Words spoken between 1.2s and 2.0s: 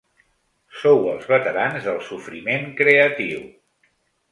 veterans